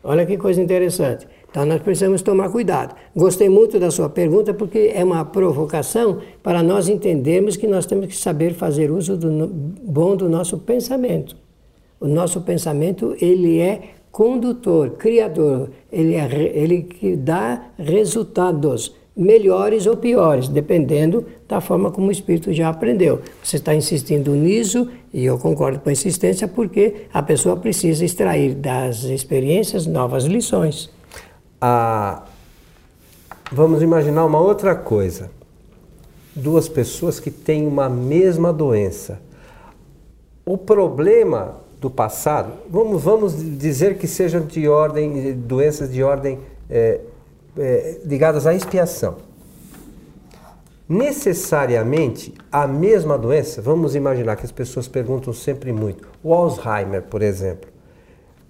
Olha 0.02 0.24
que 0.24 0.36
coisa 0.36 0.60
interessante. 0.62 1.28
Então 1.50 1.66
nós 1.66 1.82
precisamos 1.82 2.22
tomar 2.22 2.48
cuidado. 2.48 2.94
Gostei 3.14 3.48
muito 3.48 3.78
da 3.78 3.90
sua 3.90 4.08
pergunta 4.08 4.54
porque 4.54 4.92
é 4.94 5.04
uma 5.04 5.24
provocação 5.24 6.20
para 6.42 6.62
nós 6.62 6.88
entendermos 6.88 7.56
que 7.56 7.66
nós 7.66 7.86
temos 7.86 8.06
que 8.06 8.16
saber 8.16 8.54
fazer 8.54 8.90
uso 8.90 9.16
do 9.16 9.46
bom 9.48 10.16
do 10.16 10.28
nosso 10.28 10.58
pensamento. 10.58 11.36
O 11.98 12.06
nosso 12.06 12.40
pensamento 12.40 13.14
ele 13.20 13.58
é 13.58 13.94
condutor, 14.10 14.90
criador, 14.90 15.70
ele, 15.90 16.14
é, 16.14 16.52
ele 16.54 16.82
que 16.82 17.16
dá 17.16 17.62
resultados 17.78 18.94
melhores 19.16 19.86
ou 19.86 19.96
piores, 19.96 20.48
dependendo 20.48 21.26
da 21.46 21.60
forma 21.60 21.90
como 21.90 22.08
o 22.08 22.12
espírito 22.12 22.52
já 22.52 22.68
aprendeu. 22.68 23.20
Você 23.42 23.56
está 23.56 23.74
insistindo 23.74 24.32
nisso, 24.32 24.88
e 25.12 25.24
eu 25.24 25.38
concordo 25.38 25.80
com 25.80 25.88
a 25.88 25.92
insistência, 25.92 26.48
porque 26.48 27.06
a 27.12 27.22
pessoa 27.22 27.56
precisa 27.56 28.04
extrair 28.04 28.54
das 28.54 29.04
experiências 29.04 29.86
novas 29.86 30.24
lições. 30.24 30.90
Ah, 31.60 32.22
vamos 33.52 33.82
imaginar 33.82 34.24
uma 34.24 34.40
outra 34.40 34.74
coisa. 34.74 35.30
Duas 36.34 36.68
pessoas 36.68 37.20
que 37.20 37.30
têm 37.30 37.66
uma 37.66 37.88
mesma 37.88 38.52
doença. 38.52 39.20
O 40.46 40.56
problema 40.56 41.56
do 41.80 41.90
passado, 41.90 42.52
vamos, 42.68 43.02
vamos 43.02 43.58
dizer 43.58 43.96
que 43.96 44.06
sejam 44.06 44.42
de 44.42 44.68
ordem, 44.68 45.32
doenças 45.32 45.90
de 45.90 46.02
ordem 46.02 46.38
é, 46.68 47.00
é, 47.56 48.00
ligadas 48.04 48.46
à 48.46 48.54
expiação. 48.54 49.16
Necessariamente 50.86 52.34
a 52.52 52.66
mesma 52.66 53.16
doença, 53.16 53.62
vamos 53.62 53.94
imaginar 53.94 54.36
que 54.36 54.44
as 54.44 54.52
pessoas 54.52 54.86
perguntam 54.86 55.32
sempre 55.32 55.72
muito, 55.72 56.06
o 56.22 56.34
Alzheimer, 56.34 57.02
por 57.02 57.22
exemplo. 57.22 57.70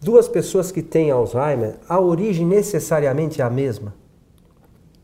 Duas 0.01 0.27
pessoas 0.27 0.73
que 0.73 0.83
têm 0.83 1.11
Alzheimer, 1.11 1.75
a 1.89 2.01
origem 2.01 2.47
necessariamente 2.47 3.41
é 3.41 3.45
a 3.45 3.51
mesma 3.51 3.95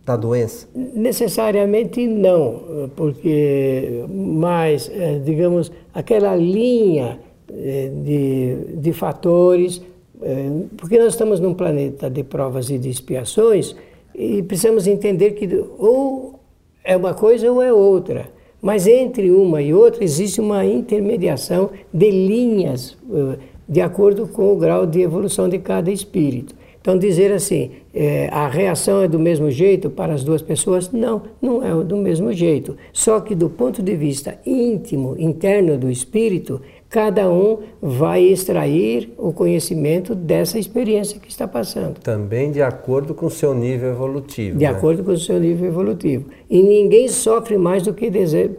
da 0.04 0.16
doença? 0.16 0.66
Necessariamente 0.74 2.06
não, 2.06 2.90
porque, 2.96 4.04
mas, 4.08 4.90
é, 4.92 5.18
digamos, 5.18 5.70
aquela 5.92 6.34
linha 6.34 7.20
de, 7.48 8.56
de 8.76 8.92
fatores, 8.92 9.82
é, 10.22 10.50
porque 10.76 10.98
nós 10.98 11.08
estamos 11.08 11.40
num 11.40 11.54
planeta 11.54 12.08
de 12.08 12.22
provas 12.24 12.70
e 12.70 12.78
de 12.78 12.88
expiações 12.88 13.76
e 14.14 14.42
precisamos 14.42 14.86
entender 14.86 15.32
que 15.32 15.46
ou 15.78 16.40
é 16.82 16.96
uma 16.96 17.14
coisa 17.14 17.50
ou 17.50 17.62
é 17.62 17.72
outra. 17.72 18.28
Mas 18.62 18.86
entre 18.86 19.30
uma 19.30 19.60
e 19.60 19.74
outra 19.74 20.02
existe 20.02 20.40
uma 20.40 20.64
intermediação 20.64 21.70
de 21.92 22.10
linhas 22.10 22.96
eh, 23.12 23.38
de 23.68 23.80
acordo 23.80 24.26
com 24.26 24.52
o 24.52 24.56
grau 24.56 24.86
de 24.86 25.02
evolução 25.02 25.48
de 25.48 25.58
cada 25.58 25.90
espírito. 25.90 26.54
Então, 26.80 26.96
dizer 26.96 27.32
assim, 27.32 27.72
é, 27.92 28.28
a 28.30 28.46
reação 28.46 29.02
é 29.02 29.08
do 29.08 29.18
mesmo 29.18 29.50
jeito 29.50 29.90
para 29.90 30.14
as 30.14 30.22
duas 30.22 30.40
pessoas? 30.40 30.92
Não, 30.92 31.22
não 31.42 31.60
é 31.60 31.82
do 31.82 31.96
mesmo 31.96 32.32
jeito. 32.32 32.76
Só 32.92 33.18
que 33.20 33.34
do 33.34 33.50
ponto 33.50 33.82
de 33.82 33.96
vista 33.96 34.38
íntimo, 34.46 35.16
interno 35.18 35.76
do 35.76 35.90
espírito, 35.90 36.62
cada 36.88 37.30
um 37.30 37.58
vai 37.82 38.22
extrair 38.22 39.12
o 39.18 39.32
conhecimento 39.32 40.14
dessa 40.14 40.58
experiência 40.58 41.18
que 41.18 41.28
está 41.28 41.46
passando. 41.46 41.98
Também 42.00 42.50
de 42.50 42.62
acordo 42.62 43.14
com 43.14 43.26
o 43.26 43.30
seu 43.30 43.54
nível 43.54 43.90
evolutivo. 43.90 44.58
De 44.58 44.64
né? 44.64 44.70
acordo 44.70 45.02
com 45.02 45.12
o 45.12 45.18
seu 45.18 45.38
nível 45.38 45.68
evolutivo. 45.68 46.26
E 46.48 46.62
ninguém 46.62 47.08
sofre 47.08 47.58
mais 47.58 47.82
do 47.82 47.92
que 47.92 48.08
deseja, 48.08 48.50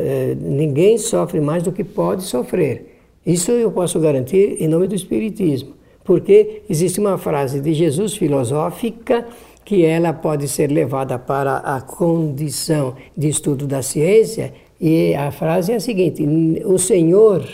eh, 0.00 0.36
ninguém 0.40 0.98
sofre 0.98 1.40
mais 1.40 1.62
do 1.62 1.72
que 1.72 1.84
pode 1.84 2.24
sofrer. 2.24 2.96
Isso 3.24 3.50
eu 3.50 3.70
posso 3.70 3.98
garantir 3.98 4.56
em 4.60 4.68
nome 4.68 4.86
do 4.86 4.94
Espiritismo. 4.94 5.74
Porque 6.04 6.62
existe 6.70 7.00
uma 7.00 7.18
frase 7.18 7.60
de 7.60 7.74
Jesus 7.74 8.16
filosófica 8.16 9.26
que 9.64 9.84
ela 9.84 10.12
pode 10.12 10.46
ser 10.46 10.70
levada 10.70 11.18
para 11.18 11.56
a 11.56 11.80
condição 11.80 12.94
de 13.16 13.28
estudo 13.28 13.66
da 13.66 13.82
ciência, 13.82 14.54
e 14.80 15.12
a 15.14 15.32
frase 15.32 15.72
é 15.72 15.74
a 15.74 15.80
seguinte: 15.80 16.22
o 16.64 16.78
Senhor 16.78 17.44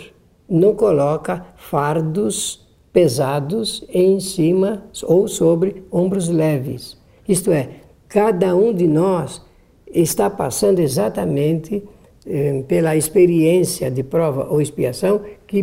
não 0.53 0.75
coloca 0.75 1.47
fardos 1.57 2.67
pesados 2.93 3.85
em 3.89 4.21
cima 4.21 4.85
ou 5.03 5.27
sobre 5.27 5.83
ombros 5.91 6.29
leves. 6.29 6.99
Isto 7.27 7.51
é, 7.51 7.71
cada 8.09 8.55
um 8.55 8.75
de 8.75 8.87
nós 8.87 9.41
está 9.87 10.29
passando 10.29 10.81
exatamente 10.81 11.83
eh, 12.27 12.63
pela 12.69 12.95
experiência 12.95 13.91
de 13.91 14.03
prova 14.03 14.47
ou 14.51 14.61
expiação 14.61 15.23
que 15.47 15.63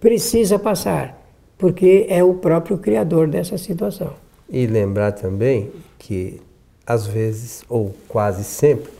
precisa 0.00 0.58
passar, 0.58 1.22
porque 1.58 2.06
é 2.08 2.24
o 2.24 2.34
próprio 2.34 2.78
Criador 2.78 3.28
dessa 3.28 3.58
situação. 3.58 4.14
E 4.48 4.66
lembrar 4.66 5.12
também 5.12 5.70
que, 5.98 6.40
às 6.86 7.06
vezes, 7.06 7.62
ou 7.68 7.94
quase 8.08 8.42
sempre, 8.42 8.90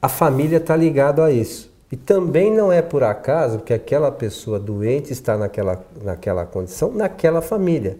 a 0.00 0.08
família 0.08 0.58
está 0.58 0.76
ligada 0.76 1.24
a 1.24 1.32
isso. 1.32 1.72
E 1.90 1.96
também 1.96 2.52
não 2.52 2.70
é 2.70 2.82
por 2.82 3.02
acaso 3.02 3.60
que 3.60 3.72
aquela 3.72 4.12
pessoa 4.12 4.58
doente 4.58 5.12
está 5.12 5.38
naquela, 5.38 5.82
naquela 6.02 6.44
condição, 6.44 6.92
naquela 6.92 7.40
família. 7.40 7.96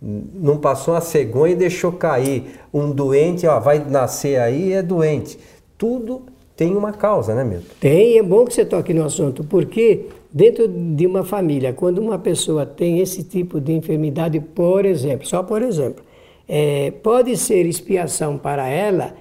Não 0.00 0.58
passou 0.58 0.94
uma 0.94 1.00
cegonha 1.00 1.54
e 1.54 1.56
deixou 1.56 1.90
cair. 1.92 2.60
Um 2.72 2.90
doente, 2.90 3.46
ó, 3.46 3.58
vai 3.58 3.78
nascer 3.80 4.38
aí 4.38 4.72
é 4.72 4.82
doente. 4.82 5.38
Tudo 5.76 6.22
tem 6.54 6.76
uma 6.76 6.92
causa, 6.92 7.34
né, 7.34 7.42
Milton? 7.42 7.66
Tem, 7.80 8.18
é 8.18 8.22
bom 8.22 8.44
que 8.44 8.54
você 8.54 8.64
toque 8.64 8.94
no 8.94 9.04
assunto, 9.04 9.42
porque 9.42 10.06
dentro 10.32 10.68
de 10.68 11.06
uma 11.06 11.24
família, 11.24 11.72
quando 11.72 11.98
uma 11.98 12.18
pessoa 12.18 12.64
tem 12.64 13.00
esse 13.00 13.24
tipo 13.24 13.60
de 13.60 13.72
enfermidade, 13.72 14.38
por 14.38 14.84
exemplo, 14.84 15.26
só 15.26 15.42
por 15.42 15.62
exemplo, 15.62 16.04
é, 16.48 16.92
pode 17.02 17.36
ser 17.36 17.66
expiação 17.66 18.38
para 18.38 18.68
ela 18.68 19.14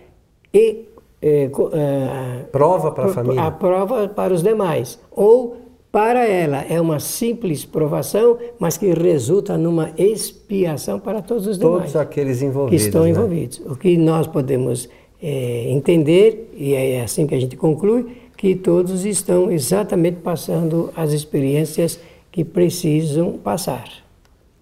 e 0.53 0.85
é, 1.21 1.45
é, 1.45 2.39
prova 2.51 2.91
para 2.91 3.05
a 3.05 3.09
família. 3.09 3.43
A 3.43 3.51
prova 3.51 4.07
para 4.07 4.33
os 4.33 4.43
demais. 4.43 4.99
Ou 5.11 5.57
para 5.91 6.27
ela 6.27 6.65
é 6.69 6.79
uma 6.79 6.99
simples 6.99 7.63
provação, 7.63 8.37
mas 8.59 8.77
que 8.77 8.87
resulta 8.93 9.57
numa 9.57 9.91
expiação 9.97 10.99
para 10.99 11.21
todos 11.21 11.47
os 11.47 11.57
demais. 11.57 11.83
Todos 11.83 11.95
aqueles 11.95 12.41
envolvidos. 12.41 12.81
Que 12.81 12.87
estão 12.87 13.03
né? 13.03 13.11
envolvidos. 13.11 13.61
O 13.65 13.75
que 13.75 13.95
nós 13.95 14.27
podemos 14.27 14.89
é, 15.21 15.71
entender, 15.71 16.51
e 16.53 16.73
é 16.73 17.01
assim 17.01 17.25
que 17.25 17.33
a 17.33 17.39
gente 17.39 17.55
conclui, 17.55 18.07
que 18.37 18.55
todos 18.55 19.05
estão 19.05 19.49
exatamente 19.49 20.17
passando 20.17 20.91
as 20.95 21.13
experiências 21.13 21.99
que 22.31 22.43
precisam 22.43 23.33
passar. 23.33 23.85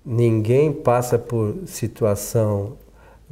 Ninguém 0.05 0.71
passa 0.71 1.17
por 1.17 1.55
situação 1.65 2.73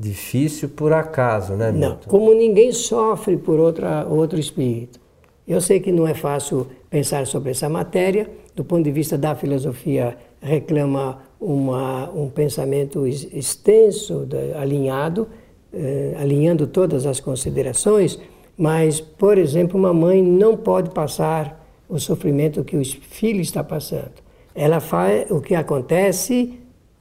difícil 0.02 0.70
por 0.70 0.92
acaso, 0.92 1.54
né, 1.54 1.72
Milton? 1.72 1.88
Não, 1.88 1.98
como 2.08 2.34
ninguém 2.34 2.72
sofre 2.72 3.38
por 3.38 3.60
outra, 3.60 4.06
outro 4.08 4.40
espírito. 4.40 5.00
Eu 5.48 5.62
sei 5.62 5.80
que 5.80 5.92
não 5.92 6.08
é 6.08 6.14
fácil 6.14 6.68
pensar 6.90 7.28
sobre 7.28 7.52
essa 7.52 7.70
matéria, 7.70 8.30
do 8.56 8.64
ponto 8.64 8.84
de 8.84 8.92
vista 8.92 9.18
da 9.18 9.36
filosofia, 9.36 10.18
reclama 10.42 11.20
uma, 11.40 12.10
um 12.12 12.30
pensamento 12.30 13.08
extenso, 13.08 14.28
alinhado, 14.60 15.28
eh, 15.74 16.16
alinhando 16.20 16.68
todas 16.68 17.06
as 17.06 17.20
considerações, 17.20 18.20
mas, 18.58 19.00
por 19.00 19.38
exemplo, 19.38 19.80
uma 19.80 19.94
mãe 19.94 20.22
não 20.22 20.58
pode 20.58 20.92
passar 20.92 21.66
o 21.88 22.00
sofrimento 22.00 22.64
que 22.64 22.78
o 22.78 22.86
filho 22.86 23.42
está 23.42 23.64
passando. 23.64 24.14
Ela 24.54 24.80
faz 24.80 25.30
o 25.32 25.42
que 25.42 25.56
acontece, 25.56 26.60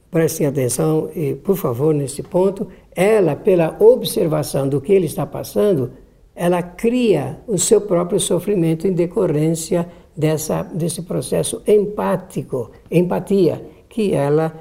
prestem 0.09 0.47
atenção, 0.47 1.09
e, 1.15 1.35
por 1.35 1.55
favor, 1.55 1.93
nesse 1.93 2.23
ponto, 2.23 2.67
ela, 2.95 3.35
pela 3.35 3.75
observação 3.79 4.67
do 4.67 4.81
que 4.81 4.91
ele 4.91 5.05
está 5.05 5.25
passando, 5.25 5.91
ela 6.35 6.61
cria 6.61 7.39
o 7.47 7.57
seu 7.57 7.81
próprio 7.81 8.19
sofrimento 8.19 8.87
em 8.87 8.93
decorrência 8.93 9.87
dessa, 10.15 10.63
desse 10.63 11.01
processo 11.03 11.61
empático, 11.67 12.71
empatia, 12.89 13.61
que 13.89 14.13
ela 14.13 14.53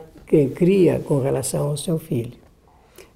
cria 0.54 1.00
com 1.00 1.20
relação 1.20 1.68
ao 1.68 1.76
seu 1.76 1.98
filho. 1.98 2.38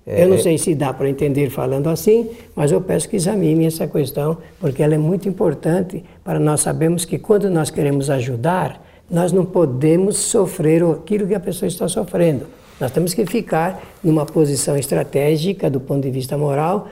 É, 0.07 0.23
eu 0.23 0.29
não 0.29 0.37
é. 0.37 0.39
sei 0.39 0.59
se 0.59 0.75
dá 0.75 0.93
para 0.93 1.09
entender 1.09 1.49
falando 1.49 1.89
assim, 1.89 2.31
mas 2.55 2.71
eu 2.71 2.81
peço 2.81 3.09
que 3.09 3.17
examine 3.17 3.67
essa 3.67 3.87
questão, 3.87 4.37
porque 4.61 4.83
ela 4.83 4.95
é 4.95 4.99
muito 4.99 5.29
importante 5.29 6.05
para 6.23 6.39
nós 6.39 6.61
sabermos 6.61 7.05
que 7.05 7.19
quando 7.19 7.49
nós 7.49 7.71
queremos 7.71 8.11
ajudar, 8.11 8.85
nós 9.11 9.33
não 9.33 9.45
podemos 9.45 10.17
sofrer 10.17 10.83
aquilo 10.85 11.27
que 11.27 11.35
a 11.35 11.41
pessoa 11.41 11.69
está 11.69 11.89
sofrendo. 11.89 12.47
Nós 12.81 12.91
temos 12.91 13.15
que 13.15 13.25
ficar 13.25 13.83
numa 14.03 14.27
posição 14.27 14.77
estratégica 14.77 15.71
do 15.71 15.81
ponto 15.81 16.03
de 16.03 16.11
vista 16.11 16.37
moral, 16.37 16.89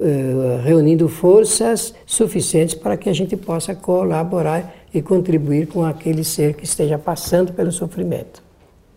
eh, 0.00 0.60
reunindo 0.64 1.08
forças 1.08 1.94
suficientes 2.06 2.74
para 2.74 2.96
que 2.96 3.08
a 3.08 3.12
gente 3.12 3.36
possa 3.36 3.74
colaborar 3.74 4.74
e 4.92 5.02
contribuir 5.02 5.66
com 5.66 5.84
aquele 5.84 6.24
ser 6.24 6.54
que 6.54 6.64
esteja 6.64 6.98
passando 6.98 7.52
pelo 7.52 7.70
sofrimento. 7.70 8.42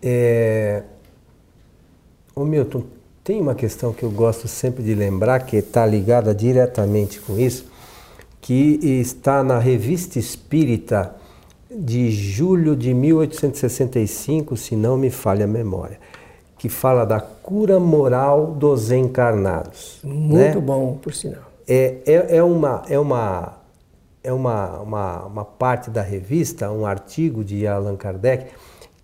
É... 0.02 0.82
Ô 2.34 2.44
Milton, 2.44 2.84
tem 3.22 3.40
uma 3.40 3.54
questão 3.54 3.92
que 3.92 4.02
eu 4.02 4.10
gosto 4.10 4.48
sempre 4.48 4.82
de 4.82 4.94
lembrar, 4.94 5.40
que 5.40 5.56
está 5.56 5.84
ligada 5.84 6.34
diretamente 6.34 7.20
com 7.20 7.38
isso, 7.38 7.66
que 8.40 8.78
está 8.82 9.44
na 9.44 9.58
Revista 9.58 10.18
Espírita 10.18 11.14
de 11.70 12.10
julho 12.10 12.74
de 12.74 12.94
1865, 12.94 14.56
se 14.56 14.74
não 14.74 14.96
me 14.96 15.10
falha 15.10 15.44
a 15.44 15.48
memória 15.48 15.98
que 16.60 16.68
fala 16.68 17.06
da 17.06 17.18
cura 17.18 17.80
moral 17.80 18.48
dos 18.48 18.92
encarnados. 18.92 19.98
Muito 20.04 20.56
né? 20.56 20.60
bom, 20.60 20.98
por 21.00 21.14
sinal. 21.14 21.40
É, 21.66 21.96
é, 22.04 22.36
é, 22.36 22.42
uma, 22.42 22.82
é, 22.86 22.98
uma, 22.98 23.54
é 24.22 24.30
uma, 24.30 24.78
uma, 24.80 25.24
uma 25.24 25.44
parte 25.46 25.88
da 25.88 26.02
revista, 26.02 26.70
um 26.70 26.84
artigo 26.84 27.42
de 27.42 27.66
Allan 27.66 27.96
Kardec, 27.96 28.52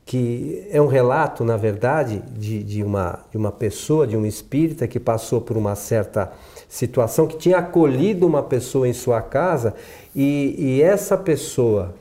que 0.04 0.68
é 0.70 0.82
um 0.82 0.86
relato, 0.86 1.44
na 1.44 1.56
verdade, 1.56 2.22
de, 2.30 2.62
de, 2.62 2.82
uma, 2.82 3.20
de 3.30 3.38
uma 3.38 3.50
pessoa, 3.50 4.06
de 4.06 4.18
um 4.18 4.26
espírita 4.26 4.86
que 4.86 5.00
passou 5.00 5.40
por 5.40 5.56
uma 5.56 5.74
certa 5.74 6.30
situação, 6.68 7.26
que 7.26 7.38
tinha 7.38 7.56
acolhido 7.56 8.26
uma 8.26 8.42
pessoa 8.42 8.86
em 8.86 8.92
sua 8.92 9.22
casa 9.22 9.72
e, 10.14 10.54
e 10.58 10.82
essa 10.82 11.16
pessoa 11.16 11.94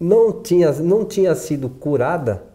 não 0.00 0.32
tinha, 0.32 0.72
não 0.72 1.04
tinha 1.04 1.32
sido 1.36 1.68
curada 1.68 2.53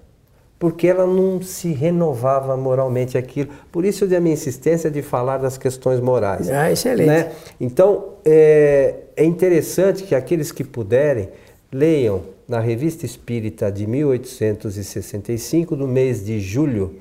porque 0.60 0.88
ela 0.88 1.08
não 1.08 1.42
se 1.42 1.72
renovava 1.72 2.58
moralmente 2.58 3.18
aquilo. 3.18 3.50
Por 3.72 3.86
isso 3.86 4.04
a 4.04 4.20
minha 4.20 4.34
insistência 4.34 4.92
de 4.92 5.02
falar 5.02 5.38
das 5.38 5.58
questões 5.58 6.02
morais. 6.02 6.50
Ah, 6.50 6.70
excelente. 6.70 7.08
Né? 7.08 7.32
Então, 7.60 8.16
é, 8.26 8.96
é 9.16 9.24
interessante 9.24 10.04
que 10.04 10.14
aqueles 10.14 10.52
que 10.52 10.66
puderem 10.66 11.30
leiam 11.72 12.24
na 12.46 12.60
Revista 12.60 13.06
Espírita 13.06 13.72
de 13.72 13.88
1865, 13.88 15.78
no 15.78 15.88
mês 15.88 16.26
de 16.26 16.42
julho, 16.42 16.96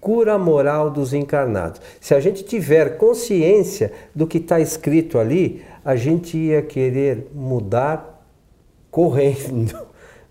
Cura 0.00 0.36
Moral 0.36 0.90
dos 0.90 1.12
Encarnados. 1.12 1.80
Se 2.00 2.14
a 2.14 2.20
gente 2.20 2.42
tiver 2.44 2.96
consciência 2.96 3.92
do 4.14 4.26
que 4.26 4.38
está 4.38 4.58
escrito 4.58 5.18
ali, 5.18 5.62
a 5.84 5.94
gente 5.94 6.36
ia 6.36 6.62
querer 6.62 7.28
mudar 7.32 8.24
correndo 8.90 9.85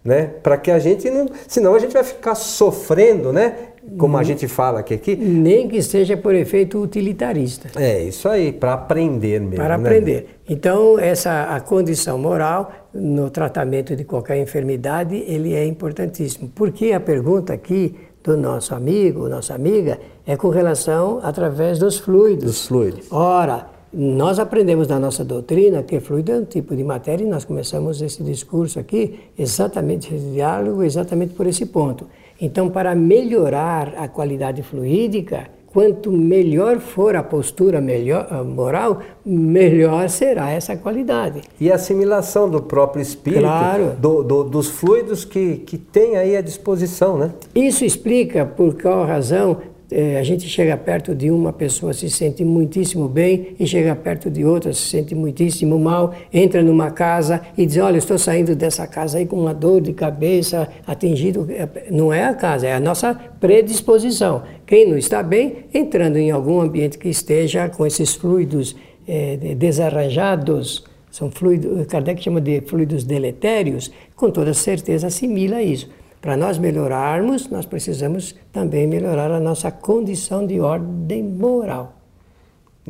né? 0.06 0.30
Para 0.44 0.56
que 0.56 0.70
a 0.70 0.78
gente 0.78 1.10
não, 1.10 1.26
senão 1.48 1.74
a 1.74 1.80
gente 1.80 1.92
vai 1.92 2.04
ficar 2.04 2.36
sofrendo, 2.36 3.34
né? 3.34 3.56
Como 3.98 4.16
a 4.16 4.20
uhum. 4.20 4.26
gente 4.26 4.48
fala 4.48 4.80
aqui, 4.80 4.94
aqui. 4.94 5.16
Nem 5.16 5.68
que 5.68 5.82
seja 5.82 6.16
por 6.16 6.34
efeito 6.34 6.80
utilitarista. 6.82 7.70
É 7.80 8.04
isso 8.04 8.30
aí, 8.30 8.52
para 8.52 8.74
aprender 8.74 9.40
mesmo. 9.40 9.56
Para 9.56 9.78
né? 9.78 9.84
aprender. 9.84 10.40
Então 10.48 11.00
essa 11.00 11.56
a 11.56 11.60
condição 11.60 12.18
moral 12.18 12.72
no 12.94 13.30
tratamento 13.30 13.96
de 13.96 14.04
qualquer 14.04 14.38
enfermidade 14.38 15.16
ele 15.28 15.54
é 15.54 15.66
importantíssimo. 15.66 16.52
Porque 16.54 16.92
a 16.92 17.00
pergunta 17.00 17.54
aqui 17.54 17.96
do 18.24 18.38
nosso 18.38 18.74
amigo, 18.74 19.28
nossa 19.28 19.54
amiga, 19.54 20.00
é 20.26 20.36
com 20.36 20.50
relação 20.50 21.20
através 21.22 21.78
dos 21.78 21.98
fluidos. 21.98 22.46
Dos 22.46 22.68
fluidos. 22.68 23.12
Ora, 23.12 23.68
Nós 23.98 24.40
aprendemos 24.40 24.90
na 24.90 25.00
nossa 25.00 25.24
doutrina 25.24 25.82
que 25.82 26.02
fluido 26.02 26.30
é 26.34 26.36
um 26.36 26.44
tipo 26.44 26.76
de 26.76 26.84
matéria 26.84 27.24
e 27.24 27.28
nós 27.28 27.46
começamos 27.46 28.02
esse 28.02 28.22
discurso 28.22 28.78
aqui, 28.78 29.22
exatamente 29.40 30.14
esse 30.14 30.26
diálogo, 30.32 30.84
exatamente 30.84 31.34
por 31.34 31.48
esse 31.48 31.66
ponto. 31.66 32.06
Então, 32.42 32.70
para 32.70 32.94
melhorar 32.94 33.94
a 33.96 34.10
qualidade 34.10 34.62
fluídica, 34.64 35.48
quanto 35.68 36.12
melhor 36.12 36.80
for 36.80 37.16
a 37.16 37.24
postura 37.24 37.80
melhor, 37.80 38.44
moral, 38.44 39.00
melhor 39.26 40.10
será 40.10 40.50
essa 40.50 40.76
qualidade. 40.76 41.44
E 41.58 41.72
a 41.72 41.76
assimilação 41.76 42.50
do 42.50 42.62
próprio 42.62 43.02
espírito, 43.02 43.44
claro. 43.44 43.92
do, 43.98 44.24
do, 44.24 44.44
dos 44.44 44.68
fluidos 44.68 45.24
que, 45.24 45.56
que 45.58 45.78
tem 45.78 46.18
aí 46.18 46.36
à 46.36 46.42
disposição, 46.42 47.18
né? 47.18 47.32
Isso 47.56 47.86
explica 47.86 48.46
por 48.46 48.74
qual 48.76 49.06
razão 49.06 49.58
é, 49.92 50.18
a 50.18 50.24
gente 50.24 50.48
chega 50.48 50.76
perto 50.76 51.14
de 51.14 51.30
uma 51.30 51.54
pessoa 51.54 51.94
se 51.94 52.10
sente 52.10 52.44
muitíssimo 52.44 53.08
bem 53.08 53.56
e 53.60 53.68
chega 53.68 53.96
perto 53.96 54.30
de 54.30 54.44
outra 54.44 54.74
se 54.74 54.82
sente 54.82 55.14
muitíssimo 55.14 55.78
mal, 55.78 56.14
entra 56.34 56.64
numa 56.64 56.90
casa 56.92 57.42
e 57.58 57.66
diz, 57.66 57.78
olha, 57.78 57.98
estou 57.98 58.18
saindo 58.18 58.56
dessa 58.56 58.88
casa 58.88 59.18
aí 59.20 59.26
com 59.26 59.40
uma 59.40 59.54
dor 59.54 59.82
de 59.82 59.94
cabeça, 59.94 60.68
atingido. 60.88 61.48
Não 61.92 62.12
é 62.12 62.26
a 62.26 62.34
casa, 62.34 62.68
é 62.68 62.74
a 62.74 62.80
nossa 62.80 63.14
predisposição. 63.14 64.44
Quem 64.66 64.90
não 64.90 64.98
está 64.98 65.22
bem, 65.22 65.66
entrando 65.74 66.18
em 66.18 66.32
algum 66.32 66.60
ambiente 66.60 66.98
que 66.98 67.10
esteja 67.10 67.70
com 67.70 67.86
esses 67.86 68.16
fluidos 68.16 68.76
é, 69.08 69.38
desarranjados, 69.56 70.84
são 71.12 71.32
fluidos, 71.32 71.86
Kardec 71.88 72.22
chama 72.22 72.42
de 72.42 72.62
fluidos 72.62 73.04
deletérios, 73.04 73.92
com 74.16 74.30
toda 74.32 74.54
certeza 74.54 75.08
assimila 75.08 75.62
isso. 75.62 75.90
Para 76.26 76.36
nós 76.36 76.58
melhorarmos, 76.58 77.48
nós 77.52 77.68
precisamos 77.68 78.34
também 78.52 78.88
melhorar 78.88 79.30
a 79.30 79.40
nossa 79.40 79.70
condição 79.70 80.44
de 80.44 80.60
ordem 80.60 81.22
moral. 81.22 82.00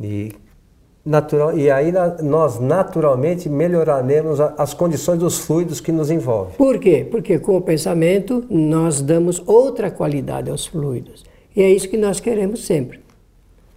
E, 0.02 0.32
natural, 1.04 1.54
e 1.54 1.70
aí 1.70 1.92
nós 2.22 2.58
naturalmente 2.58 3.46
melhoraremos 3.50 4.40
as 4.40 4.72
condições 4.72 5.18
dos 5.18 5.36
fluidos 5.36 5.82
que 5.82 5.92
nos 5.92 6.10
envolvem. 6.10 6.54
Por 6.56 6.78
quê? 6.78 7.06
Porque 7.10 7.38
com 7.38 7.58
o 7.58 7.60
pensamento 7.60 8.42
nós 8.48 9.02
damos 9.02 9.42
outra 9.46 9.90
qualidade 9.90 10.50
aos 10.50 10.64
fluidos. 10.64 11.22
E 11.54 11.60
é 11.60 11.70
isso 11.70 11.90
que 11.90 11.98
nós 11.98 12.18
queremos 12.18 12.64
sempre. 12.64 13.00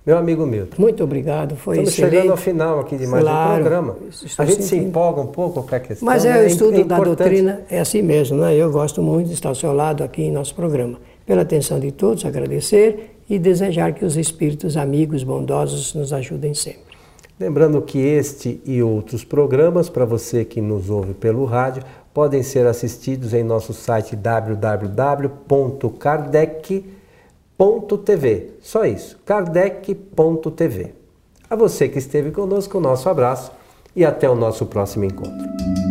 Meu 0.10 0.18
amigo 0.18 0.44
Milton. 0.44 0.82
Muito 0.82 1.04
obrigado, 1.04 1.56
foi 1.56 1.76
Estamos 1.76 1.94
excelente. 1.94 2.16
chegando 2.16 2.32
ao 2.32 2.38
final 2.38 2.80
aqui 2.80 2.98
de 2.98 3.06
mais 3.06 3.24
claro, 3.24 3.52
um 3.52 3.56
programa. 3.58 3.96
A 4.40 4.44
gente 4.44 4.64
sentindo. 4.64 4.64
se 4.64 4.76
empolga 4.78 5.22
um 5.22 5.28
pouco 5.28 5.62
com 5.62 5.76
a 5.76 5.80
questão. 5.80 6.04
Mas 6.04 6.26
é, 6.26 6.34
né? 6.34 6.42
o 6.42 6.48
estudo 6.48 6.82
é 6.82 6.84
da 6.84 7.00
doutrina, 7.00 7.62
é 7.70 7.80
assim 7.80 8.02
mesmo, 8.02 8.38
né? 8.38 8.56
Eu 8.56 8.72
gosto 8.72 9.04
muito 9.04 9.28
de 9.28 9.36
estar 9.36 9.50
ao 9.50 9.56
seu 9.56 9.72
lado 9.72 10.04
aqui 10.04 10.24
em 10.24 10.32
nosso 10.32 10.56
programa. 10.56 10.98
Pela 11.28 11.44
atenção 11.44 11.80
de 11.80 11.92
todos, 11.92 12.26
agradecer 12.26 13.18
e 13.30 13.38
desejar 13.38 13.94
que 13.94 14.04
os 14.04 14.18
espíritos 14.18 14.76
amigos 14.76 15.24
bondosos 15.24 15.94
nos 15.94 16.12
ajudem 16.12 16.56
sempre. 16.56 16.98
Lembrando 17.40 17.80
que 17.80 18.00
este 18.00 18.60
e 18.66 18.82
outros 18.82 19.24
programas, 19.24 19.90
para 19.90 20.06
você 20.06 20.44
que 20.44 20.60
nos 20.60 20.90
ouve 20.90 21.14
pelo 21.14 21.46
rádio, 21.46 21.84
podem 22.12 22.42
ser 22.42 22.66
assistidos 22.66 23.36
em 23.36 23.44
nosso 23.44 23.74
site 23.74 24.16
www.kardec.com 24.16 26.99
kardec.tv. 27.60 28.54
Só 28.62 28.86
isso, 28.86 29.20
kardec.tv. 29.26 30.94
A 31.50 31.56
você 31.56 31.90
que 31.90 32.00
esteve 32.00 32.32
conosco, 32.32 32.78
o 32.78 32.82
nosso 32.82 33.10
abraço 33.10 33.52
e 33.94 34.06
até 34.06 34.30
o 34.30 34.36
nosso 34.36 34.66
próximo 34.66 35.04
encontro. 35.04 35.89